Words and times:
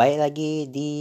Baik 0.00 0.16
lagi 0.16 0.64
di 0.72 0.92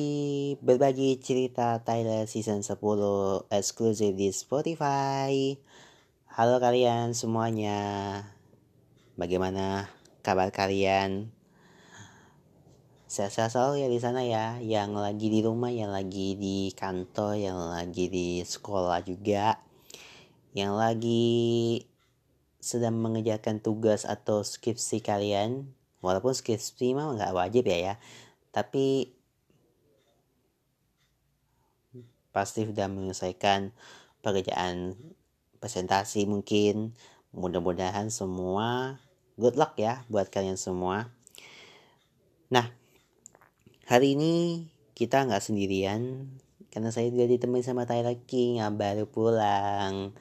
berbagi 0.59 1.23
cerita 1.23 1.79
Tyler 1.79 2.27
season 2.27 2.59
10 2.59 3.47
eksklusif 3.47 4.11
di 4.11 4.27
Spotify. 4.35 5.55
Halo 6.27 6.59
kalian 6.59 7.15
semuanya. 7.15 7.79
Bagaimana 9.15 9.87
kabar 10.19 10.51
kalian? 10.51 11.31
Sehat-sehat 13.07 13.55
selalu 13.55 13.73
ya 13.79 13.87
di 13.87 13.99
sana 14.03 14.19
ya. 14.27 14.59
Yang 14.59 14.91
lagi 14.99 15.27
di 15.31 15.39
rumah, 15.47 15.71
yang 15.71 15.95
lagi 15.95 16.35
di 16.35 16.75
kantor, 16.75 17.39
yang 17.39 17.55
lagi 17.55 18.11
di 18.11 18.43
sekolah 18.43 18.99
juga. 19.07 19.63
Yang 20.51 20.73
lagi 20.75 21.31
sedang 22.59 22.99
mengerjakan 22.99 23.63
tugas 23.63 24.03
atau 24.03 24.43
skripsi 24.43 24.99
kalian. 24.99 25.71
Walaupun 26.03 26.35
skripsi 26.35 26.99
mah 26.99 27.15
nggak 27.15 27.31
wajib 27.31 27.63
ya 27.63 27.79
ya 27.79 27.95
tapi 28.59 29.15
pasti 32.35 32.67
sudah 32.67 32.91
menyelesaikan 32.91 33.71
pekerjaan 34.19 34.99
presentasi 35.63 36.27
mungkin. 36.27 36.91
Mudah-mudahan 37.31 38.11
semua 38.11 38.99
good 39.39 39.55
luck 39.55 39.79
ya 39.79 40.03
buat 40.11 40.27
kalian 40.27 40.59
semua. 40.59 41.07
Nah 42.51 42.67
hari 43.87 44.19
ini 44.19 44.67
kita 44.91 45.23
nggak 45.23 45.39
sendirian 45.39 46.27
karena 46.67 46.91
saya 46.91 47.07
juga 47.07 47.31
ditemani 47.31 47.63
sama 47.63 47.87
Tyler 47.87 48.19
King 48.27 48.59
yang 48.59 48.75
baru 48.75 49.07
pulang. 49.07 50.11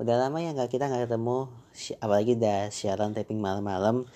Udah 0.00 0.16
lama 0.16 0.40
ya 0.40 0.56
nggak 0.56 0.72
kita 0.72 0.88
nggak 0.88 1.10
ketemu. 1.10 1.52
Apalagi 2.00 2.32
udah 2.40 2.72
siaran 2.72 3.12
taping 3.12 3.44
malam-malam 3.44 4.08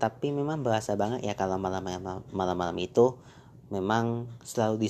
tapi 0.00 0.32
memang 0.32 0.64
berasa 0.64 0.96
banget 0.96 1.28
ya 1.28 1.36
kalau 1.36 1.60
malam-malam 1.60 2.76
itu 2.80 3.20
memang 3.68 4.26
selalu 4.42 4.88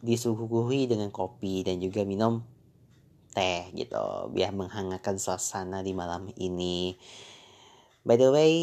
disuguhi 0.00 0.86
dengan 0.86 1.10
kopi 1.10 1.66
dan 1.66 1.82
juga 1.82 2.06
minum 2.06 2.40
teh 3.34 3.68
gitu 3.74 4.30
biar 4.30 4.54
menghangatkan 4.54 5.18
suasana 5.18 5.82
di 5.82 5.92
malam 5.92 6.30
ini. 6.38 6.94
By 8.06 8.16
the 8.16 8.30
way 8.30 8.54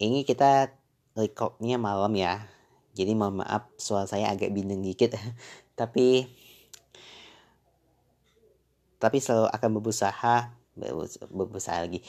ini 0.00 0.24
kita 0.24 0.72
recordnya 1.12 1.76
malam 1.76 2.16
ya. 2.16 2.48
Jadi 2.96 3.12
mohon 3.12 3.44
maaf 3.44 3.68
suara 3.76 4.08
saya 4.08 4.32
agak 4.32 4.50
bindeng 4.56 4.80
dikit. 4.80 5.20
Tapi 5.78 6.24
tapi 8.96 9.20
selalu 9.20 9.52
akan 9.52 9.70
berusaha 9.76 10.36
berusaha 11.28 11.84
lagi 11.84 12.00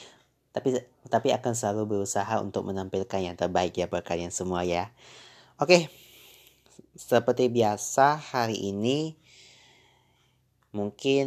tapi 0.52 0.80
tapi 1.06 1.28
akan 1.32 1.52
selalu 1.52 1.98
berusaha 1.98 2.40
untuk 2.40 2.68
menampilkan 2.68 3.20
yang 3.20 3.36
terbaik 3.36 3.76
ya 3.76 3.86
buat 3.86 4.04
kalian 4.04 4.32
semua 4.32 4.64
ya. 4.64 4.90
Oke. 5.60 5.92
Seperti 6.98 7.46
biasa 7.46 8.18
hari 8.18 8.74
ini 8.74 9.14
mungkin 10.74 11.26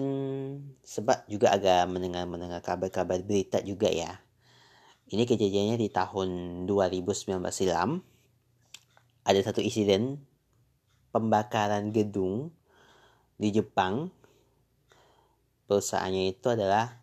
sebab 0.84 1.26
juga 1.32 1.56
agak 1.56 1.88
mendengar-mendengar 1.88 2.60
kabar-kabar 2.60 3.24
berita 3.24 3.64
juga 3.64 3.88
ya. 3.88 4.20
Ini 5.12 5.28
kejadiannya 5.28 5.76
di 5.80 5.92
tahun 5.92 6.30
2019 6.68 7.44
silam. 7.52 8.00
Ada 9.28 9.52
satu 9.52 9.60
insiden 9.60 10.24
pembakaran 11.12 11.92
gedung 11.92 12.56
di 13.36 13.52
Jepang. 13.52 14.12
Perusahaannya 15.68 16.32
itu 16.36 16.52
adalah 16.52 17.00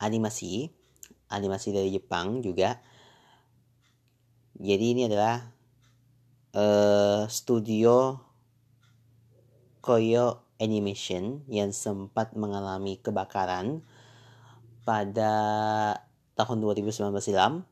animasi 0.00 0.83
animasi 1.30 1.72
dari 1.72 1.92
Jepang 1.94 2.44
juga. 2.44 2.80
Jadi 4.54 4.84
ini 4.94 5.02
adalah 5.10 5.42
uh, 6.54 7.26
studio 7.26 8.18
Koyo 9.84 10.44
Animation 10.62 11.42
yang 11.50 11.74
sempat 11.74 12.32
mengalami 12.38 12.96
kebakaran 13.02 13.82
pada 14.86 15.32
tahun 16.38 16.58
2019 16.62 17.10
silam 17.20 17.66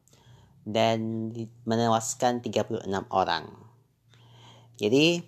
dan 0.66 1.30
menewaskan 1.66 2.42
36 2.42 2.86
orang. 3.10 3.48
Jadi 4.76 5.22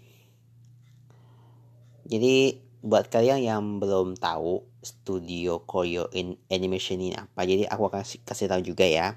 jadi 2.05 2.61
buat 2.85 3.09
kalian 3.09 3.41
yang 3.41 3.63
belum 3.81 4.21
tahu 4.21 4.74
studio 4.85 5.65
Koyo 5.65 6.13
in 6.13 6.39
Animation 6.53 7.01
ini 7.01 7.17
apa 7.17 7.43
jadi 7.49 7.67
aku 7.67 7.91
kasih, 7.91 8.21
kasih 8.23 8.47
tahu 8.53 8.63
juga 8.63 8.85
ya 8.85 9.17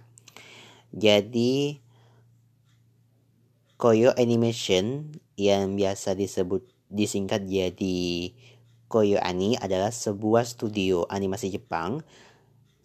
jadi 0.96 1.84
Koyo 3.78 4.10
Animation 4.18 5.14
yang 5.38 5.78
biasa 5.78 6.18
disebut 6.18 6.66
disingkat 6.90 7.46
jadi 7.46 8.34
Koyo 8.88 9.20
Ani 9.20 9.60
adalah 9.60 9.92
sebuah 9.92 10.48
studio 10.48 11.04
animasi 11.12 11.52
Jepang 11.52 12.08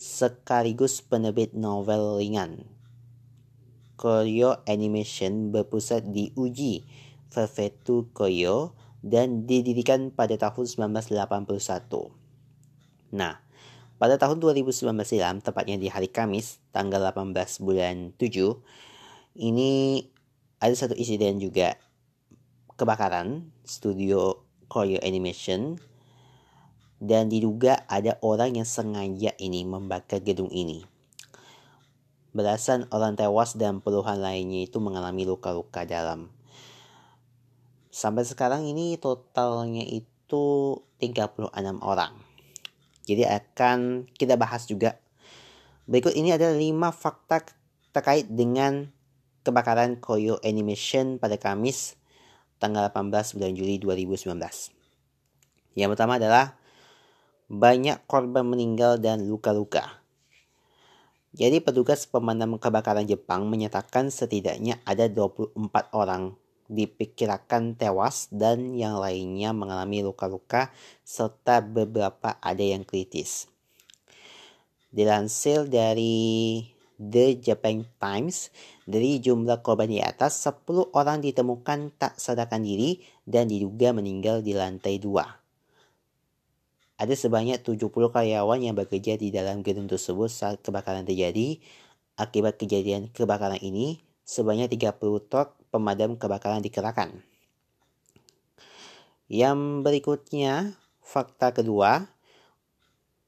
sekaligus 0.02 0.98
penerbit 0.98 1.54
novel 1.54 2.18
ringan. 2.18 2.66
Koyo 3.94 4.58
Animation 4.66 5.54
berpusat 5.54 6.10
di 6.10 6.34
Uji 6.34 6.82
Prefecture 7.30 8.10
Koyo 8.10 8.74
dan 8.98 9.46
didirikan 9.46 10.10
pada 10.10 10.34
tahun 10.34 10.90
1981. 10.90 12.21
Nah, 13.12 13.38
pada 14.00 14.16
tahun 14.18 14.40
2019 14.40 14.88
silam, 15.04 15.38
tepatnya 15.38 15.76
di 15.78 15.86
hari 15.86 16.08
Kamis, 16.08 16.58
tanggal 16.72 16.98
18 17.12 17.60
bulan 17.62 18.10
7, 18.16 18.58
ini 19.38 20.02
ada 20.58 20.74
satu 20.74 20.96
insiden 20.96 21.38
juga 21.38 21.76
kebakaran 22.80 23.52
studio 23.62 24.42
Korea 24.66 24.98
Animation 25.04 25.76
dan 26.98 27.28
diduga 27.28 27.84
ada 27.86 28.16
orang 28.24 28.58
yang 28.58 28.66
sengaja 28.66 29.36
ini 29.38 29.62
membakar 29.62 30.24
gedung 30.24 30.50
ini. 30.50 30.82
Belasan 32.32 32.88
orang 32.88 33.14
tewas 33.14 33.60
dan 33.60 33.84
puluhan 33.84 34.18
lainnya 34.18 34.64
itu 34.64 34.80
mengalami 34.80 35.28
luka-luka 35.28 35.84
dalam 35.84 36.32
Sampai 37.92 38.24
sekarang 38.24 38.64
ini 38.64 38.96
totalnya 38.96 39.84
itu 39.84 40.80
36 40.96 41.52
orang. 41.84 42.16
Jadi 43.02 43.26
akan 43.26 44.06
kita 44.14 44.38
bahas 44.38 44.66
juga. 44.66 44.98
Berikut 45.90 46.14
ini 46.14 46.30
adalah 46.30 46.54
5 46.54 46.94
fakta 46.94 47.42
terkait 47.90 48.30
dengan 48.30 48.86
kebakaran 49.42 49.98
Koyo 49.98 50.38
Animation 50.46 51.18
pada 51.18 51.34
Kamis 51.34 51.98
tanggal 52.62 52.86
18 52.94 53.34
bulan 53.34 53.52
Juli 53.58 53.82
2019. 53.82 54.38
Yang 55.74 55.88
pertama 55.98 56.22
adalah 56.22 56.54
banyak 57.50 58.06
korban 58.06 58.46
meninggal 58.46 59.02
dan 59.02 59.26
luka-luka. 59.26 60.00
Jadi 61.32 61.64
petugas 61.64 62.04
pemadam 62.04 62.60
kebakaran 62.60 63.08
Jepang 63.08 63.48
menyatakan 63.48 64.12
setidaknya 64.12 64.84
ada 64.84 65.08
24 65.08 65.56
orang 65.96 66.36
diperkirakan 66.70 67.74
tewas 67.74 68.30
dan 68.30 68.76
yang 68.76 68.98
lainnya 69.00 69.50
mengalami 69.50 70.04
luka-luka 70.04 70.70
serta 71.02 71.64
beberapa 71.64 72.38
ada 72.38 72.62
yang 72.62 72.86
kritis. 72.86 73.50
Dilansir 74.92 75.66
dari 75.72 76.60
The 77.02 77.34
Japan 77.40 77.82
Times, 77.98 78.54
dari 78.86 79.18
jumlah 79.18 79.64
korban 79.64 79.90
di 79.90 79.98
atas, 79.98 80.38
10 80.44 80.92
orang 80.94 81.18
ditemukan 81.24 81.96
tak 81.98 82.14
sadarkan 82.20 82.62
diri 82.62 83.02
dan 83.26 83.50
diduga 83.50 83.90
meninggal 83.90 84.44
di 84.44 84.54
lantai 84.54 85.02
2. 85.02 85.42
Ada 87.02 87.14
sebanyak 87.18 87.64
70 87.66 87.90
karyawan 87.90 88.62
yang 88.62 88.78
bekerja 88.78 89.18
di 89.18 89.34
dalam 89.34 89.66
gedung 89.66 89.90
tersebut 89.90 90.30
saat 90.30 90.62
kebakaran 90.62 91.02
terjadi. 91.02 91.58
Akibat 92.14 92.60
kejadian 92.60 93.10
kebakaran 93.10 93.58
ini, 93.58 93.98
sebanyak 94.22 94.70
30 94.70 95.26
truk 95.26 95.58
pemadam 95.72 96.20
kebakaran 96.20 96.60
dikerahkan. 96.60 97.24
Yang 99.32 99.58
berikutnya, 99.80 100.76
fakta 101.00 101.56
kedua, 101.56 102.04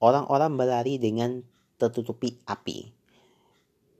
orang-orang 0.05 0.53
berlari 0.53 1.01
dengan 1.01 1.41
tertutupi 1.81 2.37
api. 2.45 2.93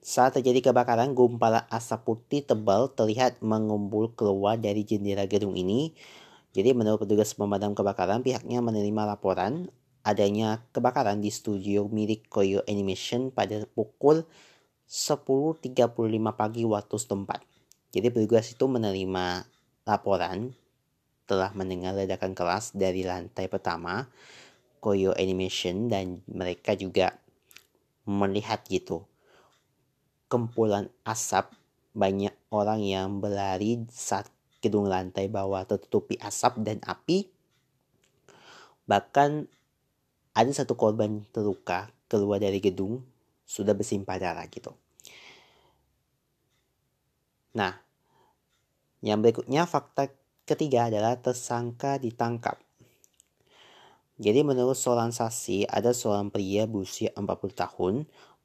Saat 0.05 0.37
terjadi 0.37 0.69
kebakaran, 0.69 1.17
gumpalan 1.17 1.65
asap 1.73 2.05
putih 2.05 2.45
tebal 2.45 2.93
terlihat 2.93 3.41
mengumpul 3.41 4.13
keluar 4.13 4.61
dari 4.61 4.85
jendela 4.85 5.25
gedung 5.25 5.57
ini. 5.57 5.97
Jadi 6.53 6.77
menurut 6.77 7.09
petugas 7.09 7.33
pemadam 7.33 7.73
kebakaran, 7.73 8.21
pihaknya 8.21 8.61
menerima 8.61 9.17
laporan 9.17 9.73
adanya 10.05 10.61
kebakaran 10.77 11.25
di 11.25 11.33
studio 11.33 11.89
milik 11.89 12.29
Koyo 12.29 12.61
Animation 12.69 13.33
pada 13.33 13.65
pukul 13.73 14.29
10.35 14.85 15.73
pagi 16.37 16.69
waktu 16.69 16.97
setempat. 17.01 17.54
Jadi 17.95 18.11
petugas 18.11 18.51
itu 18.51 18.67
menerima 18.67 19.47
laporan 19.87 20.51
telah 21.31 21.55
mendengar 21.55 21.95
ledakan 21.95 22.35
keras 22.35 22.75
dari 22.75 23.07
lantai 23.07 23.47
pertama 23.47 24.11
Koyo 24.83 25.15
Animation 25.15 25.87
dan 25.87 26.27
mereka 26.27 26.75
juga 26.75 27.15
melihat 28.05 28.67
gitu 28.67 29.07
kumpulan 30.27 30.91
asap 31.07 31.55
banyak 31.95 32.35
orang 32.51 32.83
yang 32.83 33.23
berlari 33.23 33.87
saat 33.87 34.27
gedung 34.59 34.91
lantai 34.91 35.31
bawah 35.31 35.63
tertutupi 35.63 36.19
asap 36.19 36.67
dan 36.67 36.83
api. 36.83 37.31
Bahkan 38.91 39.31
ada 40.35 40.51
satu 40.51 40.75
korban 40.75 41.23
terluka 41.31 41.95
keluar 42.11 42.43
dari 42.43 42.59
gedung 42.59 43.07
sudah 43.47 43.79
bersimpah 43.79 44.19
darah 44.19 44.49
gitu. 44.51 44.75
Nah, 47.55 47.84
yang 49.05 49.21
berikutnya 49.21 49.69
fakta 49.69 50.09
ketiga 50.49 50.89
adalah 50.89 51.21
tersangka 51.21 52.01
ditangkap. 52.01 52.57
Jadi 54.17 54.41
menurut 54.41 54.79
seorang 54.79 55.13
saksi, 55.13 55.69
ada 55.69 55.93
seorang 55.93 56.33
pria 56.33 56.65
berusia 56.65 57.13
40 57.13 57.29
tahun 57.53 57.95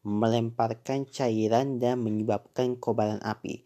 melemparkan 0.03 1.07
cairan 1.07 1.79
dan 1.79 2.03
menyebabkan 2.03 2.75
kobaran 2.75 3.23
api. 3.23 3.63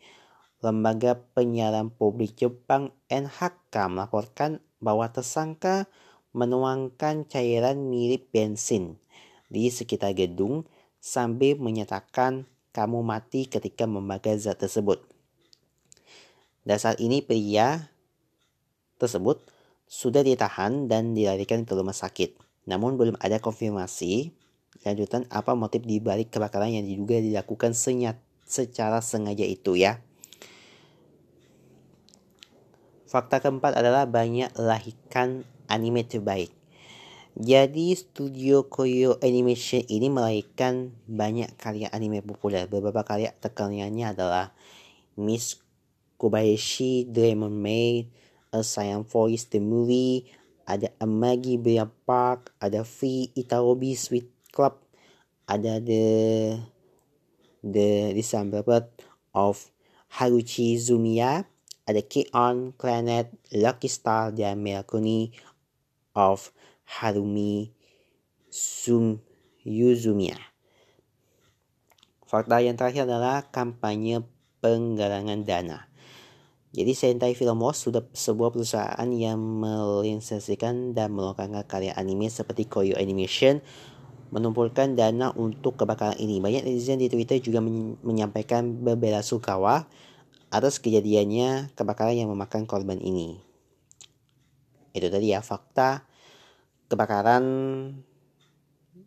Lembaga 0.61 1.17
Penyiaran 1.33 1.89
Publik 1.89 2.37
Jepang 2.37 2.93
NHK 3.09 3.73
melaporkan 3.89 4.61
bahwa 4.77 5.09
tersangka 5.09 5.89
menuangkan 6.33 7.25
cairan 7.29 7.89
mirip 7.89 8.29
bensin 8.33 8.97
di 9.49 9.69
sekitar 9.69 10.17
gedung 10.17 10.65
sambil 10.97 11.55
menyatakan 11.61 12.49
kamu 12.73 13.05
mati 13.05 13.45
ketika 13.45 13.85
memakai 13.85 14.33
zat 14.41 14.57
tersebut. 14.57 15.12
Dan 16.63 16.77
saat 16.79 16.99
ini 17.03 17.19
pria 17.19 17.91
tersebut 18.99 19.43
sudah 19.87 20.23
ditahan 20.23 20.87
dan 20.87 21.11
dilarikan 21.11 21.67
ke 21.67 21.75
rumah 21.75 21.95
sakit. 21.95 22.39
Namun 22.65 22.95
belum 22.95 23.19
ada 23.19 23.37
konfirmasi 23.43 24.31
lanjutan 24.83 25.29
apa 25.29 25.53
motif 25.53 25.85
di 25.85 26.01
balik 26.01 26.33
kebakaran 26.33 26.73
yang 26.73 26.85
diduga 26.87 27.21
dilakukan 27.21 27.77
senyat 27.77 28.17
secara 28.43 28.99
sengaja 28.99 29.45
itu 29.45 29.77
ya. 29.77 30.01
Fakta 33.05 33.45
keempat 33.45 33.77
adalah 33.77 34.09
banyak 34.09 34.57
lahirkan 34.57 35.45
anime 35.69 36.01
terbaik. 36.01 36.49
Jadi 37.33 37.93
studio 37.97 38.69
Koyo 38.69 39.17
Animation 39.21 39.81
ini 39.89 40.05
melahirkan 40.09 40.93
banyak 41.09 41.53
karya 41.57 41.89
anime 41.89 42.21
populer. 42.21 42.69
Beberapa 42.69 43.01
karya 43.01 43.33
terkenalnya 43.37 44.13
adalah 44.13 44.53
Miss 45.17 45.62
Kobayashi 46.23 47.11
Dragon 47.11 47.51
Maid, 47.51 48.07
A 48.55 48.63
Science 48.63 49.11
Voice 49.11 49.43
the 49.51 49.59
Movie, 49.59 50.23
ada 50.63 50.87
Amagi 51.03 51.59
Bria 51.59 51.83
Park, 51.83 52.55
ada 52.63 52.87
Free 52.87 53.27
Itarobi 53.35 53.91
Sweet 53.91 54.31
Club, 54.55 54.79
ada 55.43 55.83
The 55.83 56.07
The 57.59 58.15
Dismemberment 58.15 58.87
of 59.35 59.67
Haruchi 60.15 60.79
Zumiya, 60.79 61.43
ada 61.83 61.99
K-On 61.99 62.71
Planet, 62.71 63.27
Lucky 63.51 63.91
Star, 63.91 64.31
dan 64.31 64.63
Melakuni 64.63 65.35
of 66.15 66.55
Harumi 66.87 67.75
Sum 68.47 69.19
Yuzumiya. 69.67 70.39
Fakta 72.23 72.63
yang 72.63 72.79
terakhir 72.79 73.11
adalah 73.11 73.51
kampanye 73.51 74.23
penggalangan 74.63 75.43
dana. 75.43 75.91
Jadi 76.73 76.97
Sentai 76.97 77.37
Filmworks 77.37 77.85
sudah 77.85 78.01
sebuah 78.17 78.49
perusahaan 78.49 79.05
yang 79.13 79.37
melisensikan 79.37 80.97
dan 80.97 81.13
melokangkan 81.13 81.61
karya 81.69 81.93
anime 81.93 82.33
seperti 82.33 82.65
Koyo 82.65 82.97
Animation 82.97 83.61
mengumpulkan 84.33 84.97
dana 84.97 85.29
untuk 85.37 85.77
kebakaran 85.77 86.17
ini. 86.17 86.41
Banyak 86.41 86.65
netizen 86.65 86.97
di 86.97 87.13
Twitter 87.13 87.37
juga 87.37 87.61
menyampaikan 88.01 88.81
berbela 88.81 89.21
sukawa 89.21 89.85
atas 90.49 90.81
kejadiannya 90.81 91.77
kebakaran 91.77 92.17
yang 92.17 92.33
memakan 92.33 92.65
korban 92.65 92.97
ini. 92.97 93.37
Itu 94.97 95.13
tadi 95.13 95.29
ya 95.29 95.45
fakta 95.45 96.09
kebakaran 96.89 97.45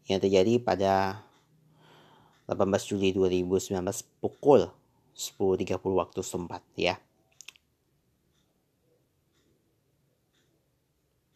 yang 0.07 0.23
terjadi 0.23 0.63
pada 0.63 1.27
18 2.47 2.63
Juli 2.95 3.11
2019 3.11 3.83
pukul 4.23 4.71
10.30 5.19 5.83
waktu 5.83 6.21
setempat 6.23 6.63
ya. 6.79 7.03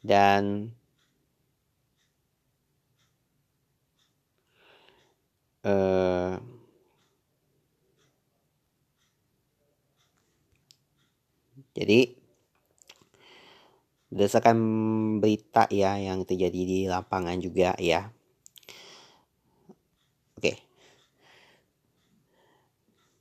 Dan 0.00 0.72
uh, 5.64 6.40
jadi 11.76 12.12
berdasarkan 14.10 14.58
berita 15.22 15.70
ya 15.70 15.94
yang 15.94 16.26
terjadi 16.26 16.60
di 16.66 16.78
lapangan 16.90 17.38
juga 17.38 17.78
ya. 17.78 18.10
Oke. 20.34 20.58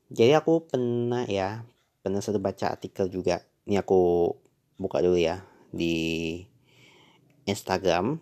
Jadi 0.09 0.33
aku 0.33 0.65
pernah 0.65 1.29
ya 1.29 1.62
pernah 2.01 2.17
satu 2.25 2.41
baca 2.41 2.74
artikel 2.74 3.05
juga. 3.13 3.45
Ini 3.69 3.86
aku 3.86 4.33
buka 4.81 4.98
dulu 5.05 5.21
ya 5.21 5.45
di 5.69 6.41
Instagram. 7.50 8.22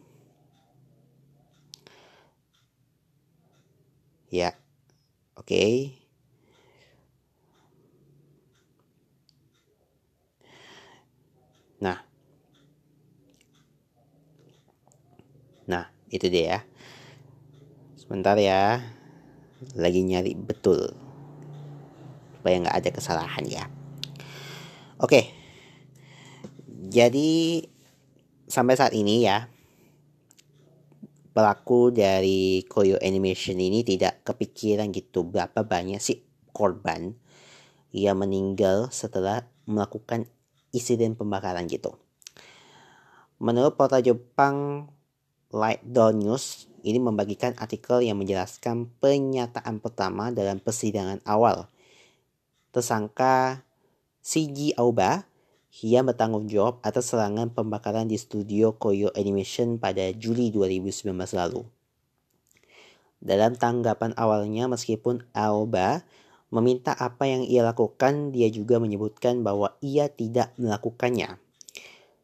Ya 4.32 4.56
oke. 5.36 5.48
Okay. 5.48 5.72
nah. 11.78 12.02
Nah 15.70 15.86
itu 16.10 16.28
dia 16.32 16.44
ya. 16.44 16.60
Sebentar 18.00 18.40
ya. 18.40 18.82
Lagi 19.76 20.02
nyari 20.06 20.34
betul. 20.38 20.96
Supaya 22.38 22.56
nggak 22.64 22.78
ada 22.80 22.90
kesalahan 22.96 23.46
ya. 23.48 23.66
Oke. 24.98 25.30
Jadi 26.88 27.62
sampai 28.48 28.80
saat 28.80 28.96
ini 28.96 29.28
ya 29.28 29.52
pelaku 31.36 31.94
dari 31.94 32.66
Koyo 32.66 32.98
Animation 32.98 33.62
ini 33.62 33.86
tidak 33.86 34.26
kepikiran 34.26 34.90
gitu 34.90 35.28
berapa 35.28 35.62
banyak 35.62 36.02
sih 36.02 36.26
korban 36.50 37.14
yang 37.94 38.18
meninggal 38.18 38.90
setelah 38.90 39.46
melakukan 39.70 40.26
insiden 40.74 41.14
pembakaran 41.14 41.70
gitu. 41.70 41.94
Menurut 43.38 43.78
portal 43.78 44.02
Jepang 44.02 44.90
Light 45.54 45.86
Dawn 45.86 46.18
News 46.18 46.66
ini 46.82 46.98
membagikan 46.98 47.54
artikel 47.62 48.02
yang 48.02 48.18
menjelaskan 48.18 48.90
pernyataan 48.98 49.78
pertama 49.78 50.34
dalam 50.34 50.58
persidangan 50.58 51.22
awal. 51.28 51.70
Tersangka 52.74 53.62
Shiji 54.26 54.74
Aoba 54.74 55.27
ia 55.86 56.02
bertanggung 56.02 56.50
jawab 56.50 56.82
atas 56.82 57.14
serangan 57.14 57.54
pembakaran 57.54 58.10
di 58.10 58.18
studio 58.18 58.74
Koyo 58.74 59.14
Animation 59.14 59.78
pada 59.78 60.10
Juli 60.16 60.50
2019 60.50 61.14
lalu. 61.38 61.62
Dalam 63.18 63.58
tanggapan 63.58 64.14
awalnya 64.18 64.70
meskipun 64.70 65.26
Aoba 65.34 66.06
meminta 66.54 66.96
apa 66.96 67.28
yang 67.28 67.44
ia 67.44 67.66
lakukan, 67.66 68.32
dia 68.32 68.48
juga 68.48 68.80
menyebutkan 68.80 69.44
bahwa 69.44 69.76
ia 69.84 70.08
tidak 70.08 70.54
melakukannya. 70.56 71.36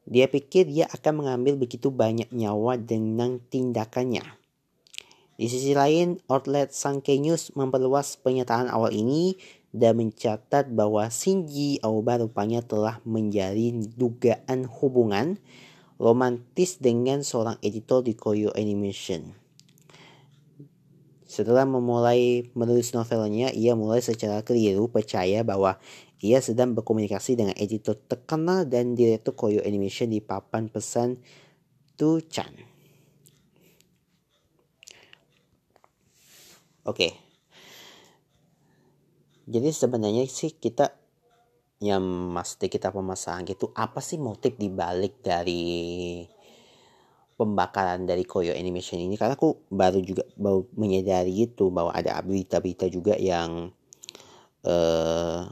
Dia 0.03 0.27
pikir 0.27 0.67
dia 0.67 0.87
akan 0.91 1.23
mengambil 1.23 1.55
begitu 1.55 1.91
banyak 1.91 2.31
nyawa 2.31 2.75
dengan 2.79 3.39
tindakannya. 3.39 4.23
Di 5.33 5.49
sisi 5.49 5.73
lain, 5.73 6.21
outlet 6.29 6.71
Sankei 6.71 7.17
News 7.17 7.51
memperluas 7.57 8.21
pernyataan 8.21 8.69
awal 8.69 8.93
ini 8.93 9.33
dan 9.73 9.97
mencatat 9.97 10.69
bahwa 10.69 11.09
Shinji 11.09 11.81
Aoba 11.81 12.21
rupanya 12.21 12.61
telah 12.61 13.01
menjalin 13.09 13.81
dugaan 13.97 14.69
hubungan 14.69 15.41
romantis 15.97 16.77
dengan 16.77 17.25
seorang 17.25 17.57
editor 17.65 18.05
di 18.05 18.13
Koyo 18.13 18.53
Animation. 18.53 19.33
Setelah 21.25 21.65
memulai 21.65 22.53
menulis 22.53 22.93
novelnya, 22.93 23.49
ia 23.49 23.73
mulai 23.73 24.05
secara 24.05 24.45
keliru 24.45 24.93
percaya 24.93 25.41
bahwa 25.41 25.81
ia 26.21 26.37
sedang 26.37 26.77
berkomunikasi 26.77 27.33
dengan 27.33 27.57
editor 27.57 27.97
terkenal 27.97 28.69
dan 28.69 28.93
direktur 28.93 29.33
Koyo 29.33 29.65
Animation 29.65 30.13
di 30.13 30.21
papan 30.21 30.69
pesan 30.69 31.17
Tu-chan. 31.97 32.53
Oke, 36.83 37.09
okay 37.09 37.22
jadi 39.47 39.69
sebenarnya 39.71 40.23
sih 40.27 40.55
kita 40.55 40.95
yang 41.83 42.03
mesti 42.31 42.71
kita 42.71 42.95
pemasangan 42.95 43.43
gitu 43.43 43.75
apa 43.75 43.99
sih 43.99 44.15
motif 44.15 44.55
dibalik 44.55 45.19
dari 45.19 46.23
pembakaran 47.35 48.07
dari 48.07 48.23
Koyo 48.23 48.55
Animation 48.55 49.03
ini 49.03 49.19
karena 49.19 49.35
aku 49.35 49.67
baru 49.67 49.99
juga 49.99 50.23
baru 50.39 50.63
menyadari 50.79 51.43
itu 51.43 51.67
bahwa 51.73 51.91
ada 51.91 52.15
berita-berita 52.23 52.87
juga 52.87 53.19
yang 53.19 53.73
uh, 54.63 55.43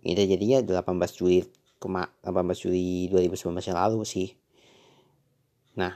Ini 0.00 0.16
terjadinya 0.16 0.64
18 0.64 1.16
Juli 1.20 1.44
18 1.80 2.24
Juli 2.56 3.08
2019 3.12 3.68
yang 3.68 3.78
lalu 3.78 4.00
sih. 4.08 4.32
Nah, 5.76 5.92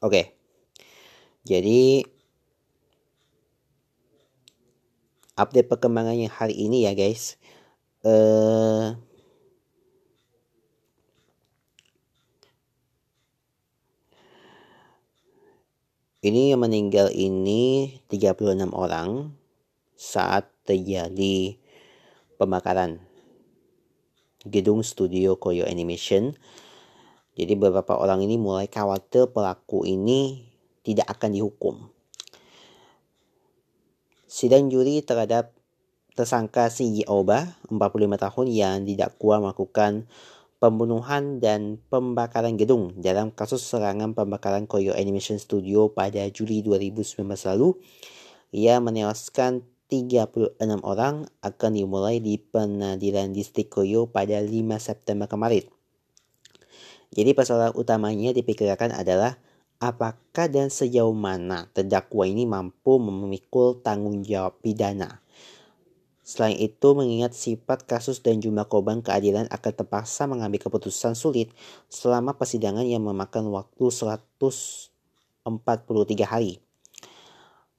Oke. 0.00 0.32
Jadi 1.44 2.00
update 5.36 5.68
perkembangannya 5.68 6.32
hari 6.32 6.56
ini 6.56 6.88
ya 6.88 6.96
guys. 6.96 7.36
Uh, 8.00 8.96
ini 16.24 16.56
yang 16.56 16.64
meninggal 16.64 17.12
ini 17.12 18.00
36 18.08 18.72
orang 18.72 19.36
saat 20.00 20.48
terjadi 20.64 21.60
pembakaran 22.40 23.04
gedung 24.48 24.80
studio 24.80 25.36
Koyo 25.36 25.68
Animation 25.68 26.32
jadi 27.40 27.56
beberapa 27.56 27.96
orang 27.96 28.20
ini 28.20 28.36
mulai 28.36 28.68
khawatir 28.68 29.32
pelaku 29.32 29.88
ini 29.88 30.44
tidak 30.84 31.08
akan 31.08 31.32
dihukum. 31.32 31.88
Sidang 34.28 34.68
juri 34.68 35.00
terhadap 35.00 35.56
tersangka 36.12 36.68
Sigi 36.68 37.08
Oba, 37.08 37.56
45 37.72 37.96
tahun 38.20 38.46
yang 38.52 38.76
didakwa 38.84 39.48
melakukan 39.48 40.04
pembunuhan 40.60 41.40
dan 41.40 41.80
pembakaran 41.88 42.60
gedung 42.60 42.92
dalam 43.00 43.32
kasus 43.32 43.64
serangan 43.64 44.12
pembakaran 44.12 44.68
Koyo 44.68 44.92
Animation 44.92 45.40
Studio 45.40 45.88
pada 45.88 46.28
Juli 46.28 46.60
2019 46.60 47.24
lalu. 47.24 47.80
Ia 48.52 48.84
menewaskan 48.84 49.64
36 49.88 50.60
orang 50.84 51.24
akan 51.40 51.70
dimulai 51.72 52.20
di 52.20 52.36
pengadilan 52.36 53.32
distrik 53.32 53.72
Koyo 53.72 54.12
pada 54.12 54.44
5 54.44 54.52
September 54.76 55.24
kemarin. 55.24 55.79
Jadi 57.10 57.34
persoalan 57.34 57.74
utamanya 57.74 58.30
dipikirkan 58.30 58.94
adalah 58.94 59.34
apakah 59.82 60.46
dan 60.46 60.70
sejauh 60.70 61.16
mana 61.16 61.66
terdakwa 61.74 62.22
ini 62.28 62.46
mampu 62.46 63.02
memikul 63.02 63.82
tanggung 63.82 64.22
jawab 64.22 64.54
pidana. 64.62 65.18
Selain 66.30 66.54
itu, 66.54 66.94
mengingat 66.94 67.34
sifat 67.34 67.90
kasus 67.90 68.22
dan 68.22 68.38
jumlah 68.38 68.70
korban 68.70 69.02
keadilan 69.02 69.50
akan 69.50 69.72
terpaksa 69.74 70.30
mengambil 70.30 70.62
keputusan 70.62 71.18
sulit 71.18 71.50
selama 71.90 72.38
persidangan 72.38 72.86
yang 72.86 73.02
memakan 73.02 73.50
waktu 73.50 73.90
143 73.90 74.94
hari. 76.22 76.62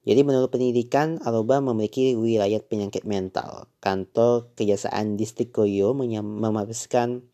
Jadi 0.04 0.20
menurut 0.20 0.52
pendidikan, 0.52 1.16
Aroba 1.24 1.64
memiliki 1.64 2.12
wilayah 2.12 2.60
penyakit 2.60 3.08
mental. 3.08 3.72
Kantor 3.80 4.52
Kejaksaan 4.52 5.16
Distrik 5.16 5.56
Koyo 5.56 5.96
menghabiskan 5.96 7.24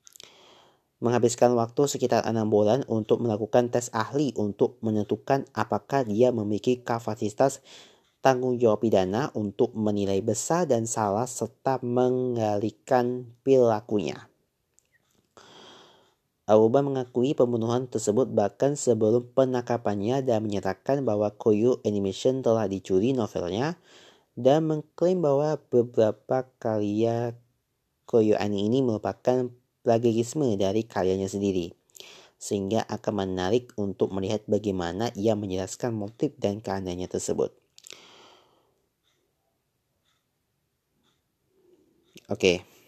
menghabiskan 0.99 1.55
waktu 1.55 1.87
sekitar 1.87 2.27
enam 2.27 2.51
bulan 2.51 2.83
untuk 2.91 3.23
melakukan 3.23 3.71
tes 3.71 3.91
ahli 3.95 4.35
untuk 4.35 4.79
menentukan 4.83 5.47
apakah 5.55 6.03
dia 6.03 6.35
memiliki 6.35 6.83
kapasitas 6.83 7.63
tanggung 8.19 8.59
jawab 8.59 8.83
pidana 8.83 9.31
untuk 9.39 9.71
menilai 9.79 10.19
besar 10.19 10.67
dan 10.67 10.91
salah 10.91 11.31
serta 11.31 11.79
mengalihkan 11.87 13.31
perilakunya. 13.47 14.27
Aruba 16.49 16.81
mengakui 16.81 17.37
pembunuhan 17.37 17.93
tersebut 17.93 18.33
bahkan 18.33 18.73
sebelum 18.73 19.37
penangkapannya 19.37 20.25
dan 20.25 20.41
menyatakan 20.41 21.05
bahwa 21.05 21.29
Koyo 21.37 21.85
Animation 21.85 22.41
telah 22.41 22.65
dicuri 22.65 23.13
novelnya 23.13 23.77
dan 24.33 24.65
mengklaim 24.65 25.21
bahwa 25.21 25.61
beberapa 25.69 26.49
karya 26.57 27.37
Koyo 28.09 28.41
Ani 28.41 28.65
ini 28.65 28.81
merupakan 28.81 29.53
plagiarisme 29.83 30.55
dari 30.59 30.87
karyanya 30.87 31.31
sendiri, 31.31 31.75
sehingga 32.39 32.87
akan 32.87 33.27
menarik 33.27 33.75
untuk 33.79 34.15
melihat 34.15 34.43
bagaimana 34.47 35.11
ia 35.19 35.35
menjelaskan 35.35 35.95
motif 35.95 36.35
dan 36.39 36.63
keanehannya 36.63 37.11
tersebut. 37.11 37.55
Oke. 42.29 42.61
Okay. 42.61 42.79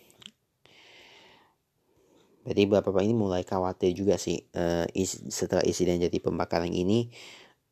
Jadi 2.41 2.67
bapak-bapak 2.67 3.05
ini 3.05 3.15
mulai 3.15 3.45
khawatir 3.45 3.93
juga 3.93 4.17
sih 4.17 4.41
uh, 4.57 4.89
is, 4.97 5.23
setelah 5.29 5.61
insiden 5.61 6.01
jadi 6.01 6.19
pembakaran 6.25 6.73
ini 6.73 7.13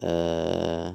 uh, 0.05 0.93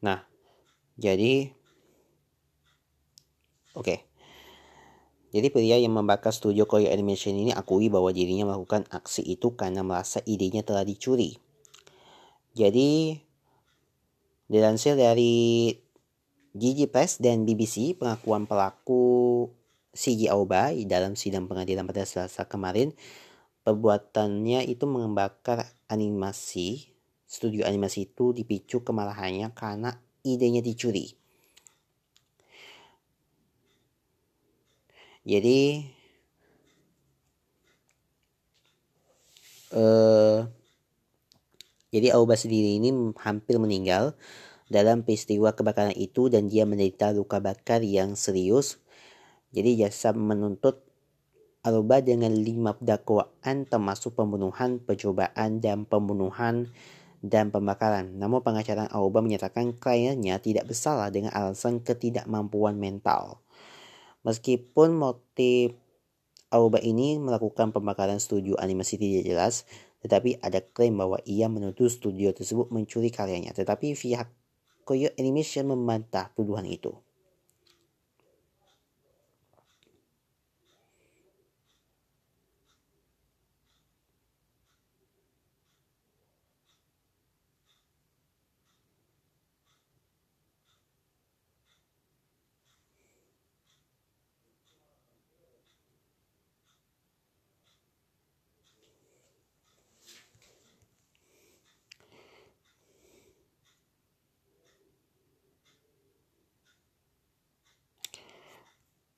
Nah, 0.00 0.24
jadi 0.96 1.52
oke. 3.76 3.84
Okay. 3.84 3.98
Jadi 5.30 5.46
pria 5.54 5.78
yang 5.78 5.94
membakar 5.94 6.34
studio 6.34 6.66
Korea 6.66 6.90
Animation 6.90 7.38
ini 7.38 7.54
akui 7.54 7.86
bahwa 7.86 8.10
dirinya 8.10 8.50
melakukan 8.50 8.90
aksi 8.90 9.22
itu 9.22 9.54
karena 9.54 9.86
merasa 9.86 10.18
idenya 10.26 10.66
telah 10.66 10.82
dicuri. 10.82 11.38
Jadi 12.58 13.14
dilansir 14.50 14.98
dari 14.98 15.70
Gigi 16.50 16.90
Press 16.90 17.22
dan 17.22 17.46
BBC, 17.46 17.94
pengakuan 17.94 18.50
pelaku 18.50 19.46
CG 19.94 20.26
Aoba 20.34 20.74
dalam 20.82 21.14
sidang 21.14 21.46
pengadilan 21.46 21.86
pada 21.86 22.02
Selasa 22.02 22.50
kemarin, 22.50 22.90
perbuatannya 23.62 24.66
itu 24.66 24.82
membakar 24.90 25.70
animasi 25.86 26.89
studio 27.30 27.62
animasi 27.62 28.10
itu 28.10 28.34
dipicu 28.34 28.82
kemarahannya 28.82 29.54
karena 29.54 29.94
idenya 30.26 30.58
dicuri. 30.58 31.14
Jadi 35.22 35.86
eh 39.70 40.40
jadi 41.90 42.14
Auba 42.14 42.34
sendiri 42.34 42.82
ini 42.82 42.90
hampir 43.22 43.62
meninggal 43.62 44.18
dalam 44.70 45.02
peristiwa 45.06 45.54
kebakaran 45.54 45.94
itu 45.94 46.30
dan 46.30 46.46
dia 46.50 46.66
menderita 46.66 47.14
luka 47.14 47.38
bakar 47.38 47.82
yang 47.82 48.18
serius. 48.18 48.82
Jadi 49.54 49.86
jasa 49.86 50.10
menuntut 50.14 50.82
Aruba 51.60 52.00
dengan 52.00 52.32
lima 52.32 52.72
dakwaan 52.80 53.68
termasuk 53.68 54.16
pembunuhan, 54.16 54.80
percobaan, 54.80 55.60
dan 55.60 55.84
pembunuhan 55.84 56.72
dan 57.20 57.52
pembakaran. 57.52 58.16
Namun 58.16 58.40
pengacara 58.40 58.88
Auba 58.92 59.20
menyatakan 59.20 59.76
kliennya 59.76 60.40
tidak 60.40 60.68
bersalah 60.68 61.12
dengan 61.12 61.32
alasan 61.36 61.84
ketidakmampuan 61.84 62.80
mental. 62.80 63.44
Meskipun 64.24 64.96
motif 64.96 65.76
Auba 66.50 66.82
ini 66.82 67.14
melakukan 67.20 67.70
pembakaran 67.70 68.18
studio 68.18 68.58
animasi 68.58 68.98
tidak 68.98 69.22
jelas, 69.22 69.68
tetapi 70.02 70.42
ada 70.42 70.58
klaim 70.64 70.98
bahwa 70.98 71.22
ia 71.22 71.46
menuduh 71.46 71.86
studio 71.86 72.34
tersebut 72.34 72.72
mencuri 72.74 73.12
karyanya. 73.14 73.54
Tetapi 73.54 73.94
pihak 73.94 74.26
Koyo 74.82 75.14
Animation 75.14 75.70
membantah 75.70 76.34
tuduhan 76.34 76.66
itu. 76.66 76.90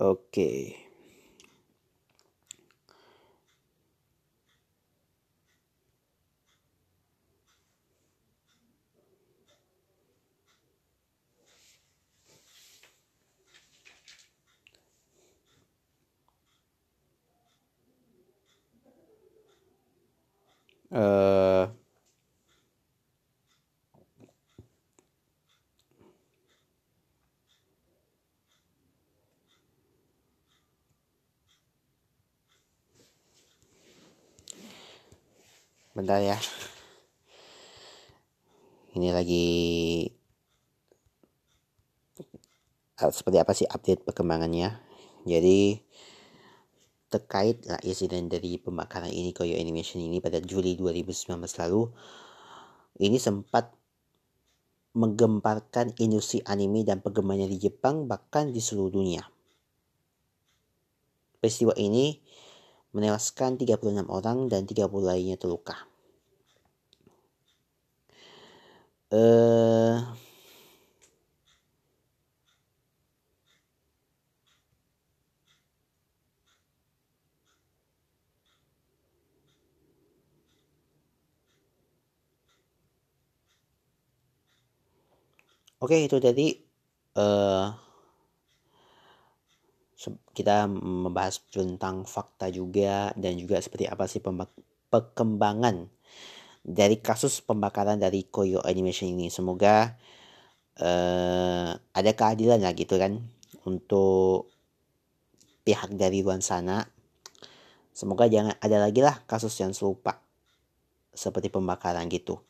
okay 0.02 0.76
uh 20.92 21.41
bentar 35.92 36.20
ya 36.25 36.40
ini 38.96 39.08
lagi 39.12 39.46
seperti 42.96 43.37
apa 43.37 43.52
sih 43.52 43.68
update 43.68 44.04
perkembangannya 44.08 44.78
jadi 45.28 45.80
terkait 47.12 47.68
lah 47.68 47.76
insiden 47.84 48.32
dari 48.32 48.56
pembakaran 48.56 49.12
ini 49.12 49.37
Koyo 49.37 49.52
Animation 49.61 50.00
ini 50.00 50.25
pada 50.25 50.40
Juli 50.40 50.80
2019 50.80 51.28
lalu 51.61 51.92
ini 53.04 53.20
sempat 53.20 53.76
menggemparkan 54.92 55.96
industri 56.00 56.44
anime 56.44 56.84
dan 56.84 57.00
penggemarnya 57.00 57.49
di 57.49 57.56
Jepang 57.56 58.04
bahkan 58.04 58.52
di 58.52 58.61
seluruh 58.61 58.92
dunia. 58.92 59.25
Peristiwa 61.40 61.72
ini 61.80 62.20
menewaskan 62.96 63.56
36 63.61 64.06
orang 64.08 64.38
dan 64.52 64.62
30 64.70 65.04
lainnya 65.11 65.37
terluka. 65.40 65.76
Eh 69.12 69.98
Oke, 85.83 85.96
itu 86.07 86.16
tadi 86.22 86.46
uh, 87.18 87.66
kita 90.35 90.67
membahas 90.67 91.38
tentang 91.53 92.03
fakta 92.03 92.51
juga 92.51 93.15
dan 93.15 93.38
juga 93.38 93.62
seperti 93.62 93.87
apa 93.87 94.11
sih 94.11 94.19
perkembangan 94.91 95.87
dari 96.62 96.99
kasus 96.99 97.43
pembakaran 97.43 97.99
dari 97.99 98.27
Koyo 98.27 98.62
Animation 98.62 99.15
ini. 99.15 99.31
Semoga 99.31 99.95
uh, 100.83 101.71
ada 101.75 102.11
keadilan 102.15 102.62
lah 102.62 102.75
gitu 102.75 102.99
kan 102.99 103.19
untuk 103.67 104.51
pihak 105.62 105.95
dari 105.95 106.23
luar 106.23 106.43
sana. 106.43 106.83
Semoga 107.93 108.27
jangan 108.27 108.57
ada 108.59 108.81
lagi 108.81 109.05
lah 109.05 109.21
kasus 109.29 109.53
yang 109.61 109.77
serupa 109.77 110.19
seperti 111.12 111.53
pembakaran 111.53 112.09
gitu. 112.09 112.41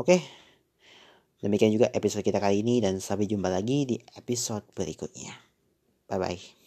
Oke. 0.00 0.24
Demikian 1.44 1.76
juga 1.76 1.92
episode 1.92 2.24
kita 2.24 2.40
kali 2.40 2.64
ini 2.64 2.80
dan 2.80 3.04
sampai 3.04 3.28
jumpa 3.28 3.52
lagi 3.52 3.84
di 3.84 3.96
episode 4.16 4.64
berikutnya. 4.72 5.43
Bye 6.14 6.18
bye. 6.18 6.63